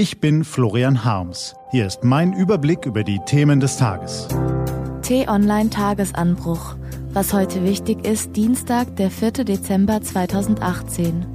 [0.00, 1.54] Ich bin Florian Harms.
[1.72, 4.28] Hier ist mein Überblick über die Themen des Tages.
[5.02, 6.76] T-Online Tagesanbruch.
[7.12, 9.44] Was heute wichtig ist, Dienstag, der 4.
[9.44, 11.26] Dezember 2018.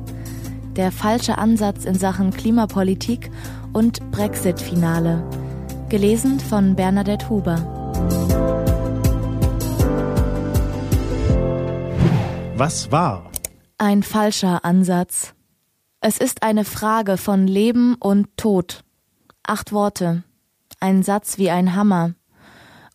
[0.75, 3.29] Der falsche Ansatz in Sachen Klimapolitik
[3.71, 5.23] und Brexit-Finale.
[5.89, 7.57] Gelesen von Bernadette Huber.
[12.55, 13.29] Was war?
[13.77, 15.34] Ein falscher Ansatz.
[16.07, 18.83] Es ist eine Frage von Leben und Tod.
[19.41, 20.23] Acht Worte.
[20.79, 22.13] Ein Satz wie ein Hammer.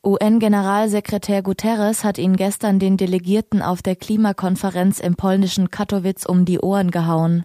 [0.04, 6.60] UN-Generalsekretär Guterres hat ihn gestern den Delegierten auf der Klimakonferenz im polnischen Katowice um die
[6.60, 7.44] Ohren gehauen.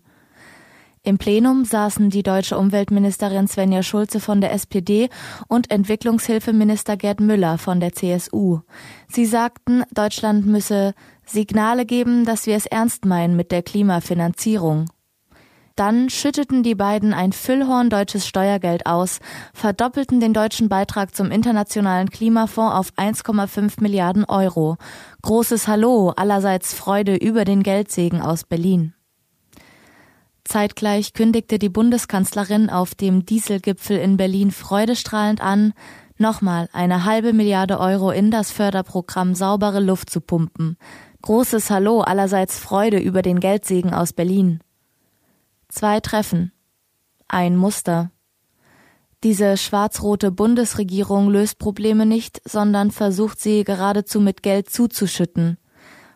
[1.01, 5.09] Im Plenum saßen die deutsche Umweltministerin Svenja Schulze von der SPD
[5.47, 8.59] und Entwicklungshilfeminister Gerd Müller von der CSU.
[9.07, 10.93] Sie sagten, Deutschland müsse
[11.25, 14.85] Signale geben, dass wir es ernst meinen mit der Klimafinanzierung.
[15.75, 19.19] Dann schütteten die beiden ein Füllhorn deutsches Steuergeld aus,
[19.53, 24.77] verdoppelten den deutschen Beitrag zum Internationalen Klimafonds auf 1,5 Milliarden Euro.
[25.21, 28.93] Großes Hallo, allerseits Freude über den Geldsegen aus Berlin.
[30.45, 35.73] Zeitgleich kündigte die Bundeskanzlerin auf dem Dieselgipfel in Berlin freudestrahlend an,
[36.17, 40.77] nochmal eine halbe Milliarde Euro in das Förderprogramm saubere Luft zu pumpen.
[41.23, 44.61] Großes Hallo, allerseits Freude über den Geldsegen aus Berlin.
[45.75, 46.53] Zwei Treffen.
[47.27, 48.09] Ein Muster.
[49.25, 55.57] Diese schwarz-rote Bundesregierung löst Probleme nicht, sondern versucht sie geradezu mit Geld zuzuschütten.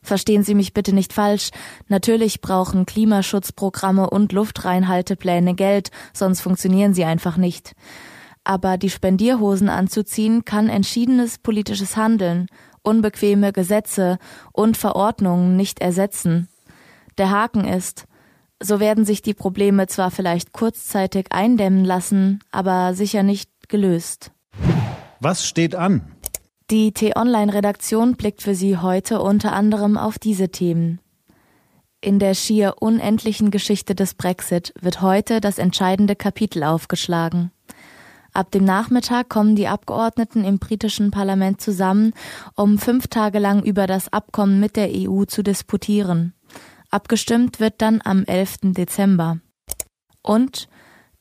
[0.02, 1.50] Verstehen Sie mich bitte nicht falsch.
[1.90, 7.76] Natürlich brauchen Klimaschutzprogramme und Luftreinhaltepläne Geld, sonst funktionieren sie einfach nicht.
[8.46, 12.48] Aber die Spendierhosen anzuziehen kann entschiedenes politisches Handeln,
[12.82, 14.20] unbequeme Gesetze
[14.54, 16.48] und Verordnungen nicht ersetzen.
[17.18, 18.06] Der Haken ist,
[18.62, 24.32] so werden sich die Probleme zwar vielleicht kurzzeitig eindämmen lassen, aber sicher nicht gelöst.
[25.20, 26.02] Was steht an?
[26.70, 31.00] Die T-Online-Redaktion blickt für Sie heute unter anderem auf diese Themen.
[32.02, 37.52] In der schier unendlichen Geschichte des Brexit wird heute das entscheidende Kapitel aufgeschlagen.
[38.32, 42.14] Ab dem Nachmittag kommen die Abgeordneten im britischen Parlament zusammen,
[42.56, 46.34] um fünf Tage lang über das Abkommen mit der EU zu disputieren.
[46.90, 48.74] Abgestimmt wird dann am 11.
[48.74, 49.40] Dezember.
[50.22, 50.68] Und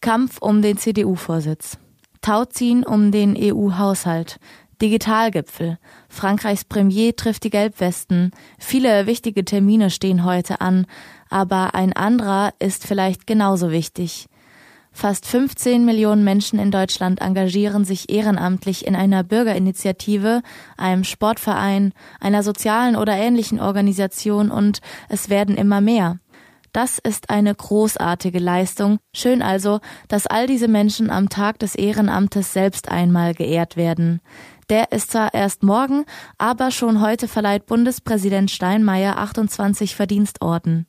[0.01, 1.79] Kampf um den CDU-Vorsitz.
[2.21, 4.39] Tauziehen um den EU-Haushalt.
[4.81, 5.79] Digitalgipfel.
[6.09, 8.31] Frankreichs Premier trifft die Gelbwesten.
[8.59, 10.87] Viele wichtige Termine stehen heute an,
[11.29, 14.29] aber ein anderer ist vielleicht genauso wichtig.
[14.99, 20.43] Fast 15 Millionen Menschen in Deutschland engagieren sich ehrenamtlich in einer Bürgerinitiative,
[20.77, 26.19] einem Sportverein, einer sozialen oder ähnlichen Organisation und es werden immer mehr.
[26.73, 28.99] Das ist eine großartige Leistung.
[29.15, 29.79] Schön also,
[30.09, 34.21] dass all diese Menschen am Tag des Ehrenamtes selbst einmal geehrt werden.
[34.69, 36.07] Der ist zwar erst morgen,
[36.39, 40.89] aber schon heute verleiht Bundespräsident Steinmeier 28 Verdienstorden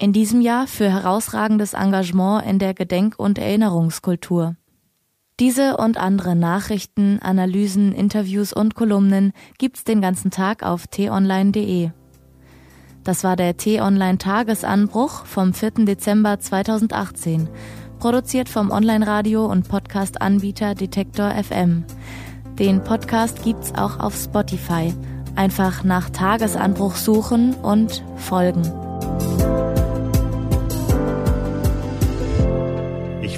[0.00, 4.56] in diesem Jahr für herausragendes Engagement in der Gedenk- und Erinnerungskultur.
[5.38, 11.90] Diese und andere Nachrichten, Analysen, Interviews und Kolumnen gibt's den ganzen Tag auf t-online.de.
[13.04, 15.86] Das war der T-Online Tagesanbruch vom 4.
[15.86, 17.48] Dezember 2018,
[17.98, 21.84] produziert vom Online-Radio und Podcast-Anbieter Detektor FM.
[22.58, 24.92] Den Podcast gibt's auch auf Spotify.
[25.36, 28.89] Einfach nach Tagesanbruch suchen und folgen.